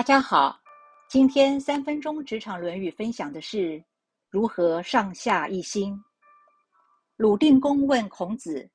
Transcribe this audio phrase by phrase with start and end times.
[0.00, 0.58] 大家好，
[1.10, 3.84] 今天三分钟职场《论语》分享的是
[4.30, 5.94] 如何上下一心。
[7.18, 8.66] 鲁定公问孔子：“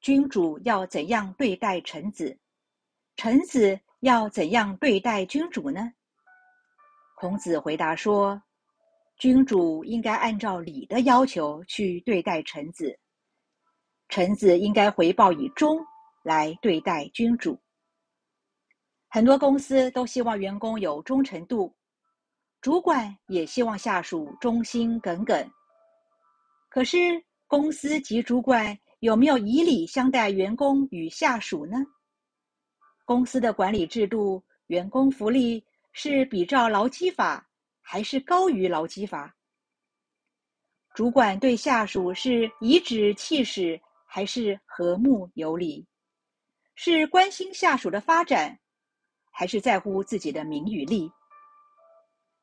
[0.00, 2.38] 君主要怎样对待臣子？
[3.16, 5.92] 臣子要怎样对待君主呢？”
[7.18, 8.40] 孔子回答说
[9.18, 12.96] ：“君主应该按照礼的要求去对待臣子，
[14.08, 15.84] 臣子应该回报以忠
[16.22, 17.58] 来对待君主。”
[19.14, 21.72] 很多公司都希望员工有忠诚度，
[22.60, 25.48] 主管也希望下属忠心耿耿。
[26.68, 31.76] 可是，公司及主管有没有以礼相待员工与下属呢？
[33.04, 37.48] 公司的管理制度、员工福利是比照劳基法，
[37.82, 39.32] 还是高于劳基法？
[40.92, 45.86] 主管对下属是颐指气使，还是和睦有礼？
[46.74, 48.58] 是关心下属的发展？
[49.36, 51.10] 还是在乎自己的名与利。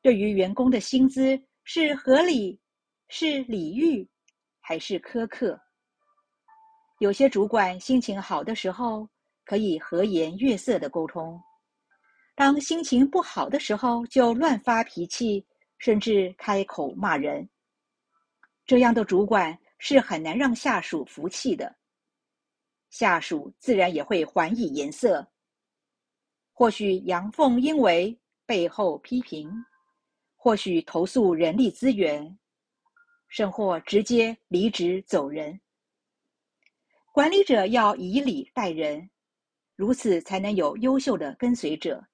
[0.02, 2.60] 对于员工的薪资是合理、
[3.08, 4.06] 是礼遇，
[4.60, 5.58] 还是苛刻？
[6.98, 9.08] 有些主管心情好的时候
[9.44, 11.40] 可以和颜悦色的沟通，
[12.34, 15.44] 当心情不好的时候就乱发脾气，
[15.78, 17.48] 甚至开口骂人。
[18.66, 21.74] 这样的主管是很难让下属服气的，
[22.90, 25.26] 下属自然也会还以颜色。
[26.52, 29.48] 或许阳奉阴违，背后批评；
[30.36, 32.38] 或许投诉人力资源，
[33.28, 35.58] 甚或直接离职走人。
[37.12, 39.10] 管理者要以礼待人，
[39.76, 42.04] 如此才能有优秀的跟随者。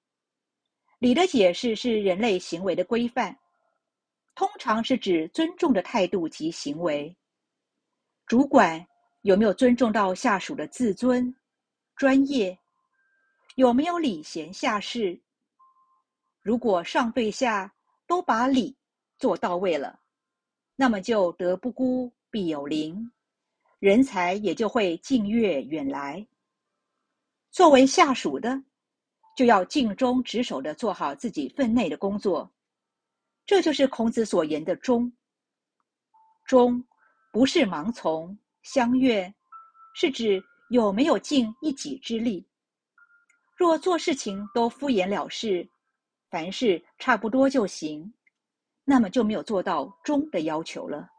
[0.99, 3.37] 礼的解释是人类行为的规范，
[4.35, 7.15] 通常是指尊重的态度及行为。
[8.25, 8.85] 主管
[9.21, 11.33] 有没有尊重到下属的自尊、
[11.95, 12.57] 专业？
[13.59, 15.19] 有没有礼贤下士？
[16.41, 17.75] 如果上对下
[18.07, 18.73] 都把礼
[19.17, 19.99] 做到位了，
[20.77, 23.11] 那么就德不孤，必有邻，
[23.79, 26.25] 人才也就会近悦远来。
[27.51, 28.63] 作为下属的，
[29.35, 32.49] 就要尽忠职守的做好自己分内的工作，
[33.45, 35.11] 这就是孔子所言的忠。
[36.45, 36.81] 忠
[37.33, 39.35] 不是盲从相悦，
[39.95, 42.48] 是指有没有尽一己之力。
[43.59, 45.69] 若做事情都敷衍了事，
[46.29, 48.13] 凡事差不多就行，
[48.85, 51.09] 那么就没有做到忠的要求了。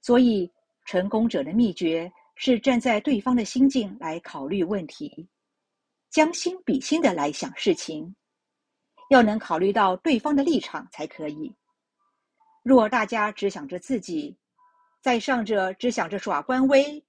[0.00, 0.48] 所以，
[0.86, 5.28] 成功者的秘诀是站在对方的心境来考虑问题，
[6.08, 8.14] 将心比心的来想事情，
[9.10, 11.52] 要能考虑到对方的立场才可以。
[12.62, 14.38] 若大家只想着自己，
[15.02, 17.04] 在上者只想着耍官威，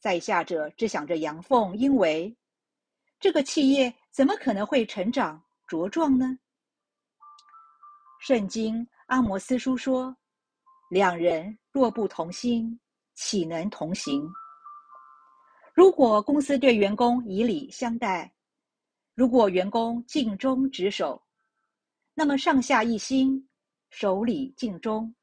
[0.00, 2.36] 在下者只想着阳奉阴违。
[3.24, 6.38] 这个企业怎么可能会成长茁壮呢？
[8.20, 10.14] 圣经阿摩斯书说
[10.92, 12.78] ：“两人若不同心，
[13.14, 14.30] 岂能同行？”
[15.72, 18.30] 如果公司对员工以礼相待，
[19.14, 21.22] 如果员工尽忠职守，
[22.12, 23.48] 那么上下一心，
[23.88, 25.14] 守礼尽忠，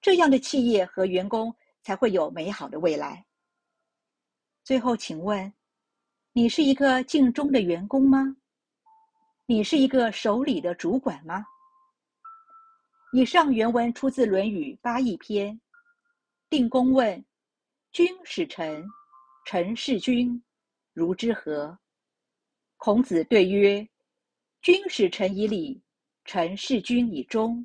[0.00, 3.26] 这样的企业和员工才会有美好的未来。
[4.64, 5.52] 最后，请问。
[6.36, 8.36] 你是一个敬忠的员工吗？
[9.46, 11.46] 你是一个守礼的主管吗？
[13.12, 15.54] 以上原文出自《论语·八佾篇》。
[16.50, 17.24] 定公问
[17.92, 18.84] ：“君使臣，
[19.46, 20.42] 臣事君，
[20.92, 21.78] 如之何？”
[22.78, 23.88] 孔子对曰
[24.60, 25.80] ：“君使臣以礼，
[26.24, 27.64] 臣事君以忠。”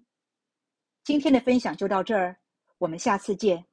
[1.04, 2.38] 今天的分享就到这儿，
[2.78, 3.66] 我们下次见。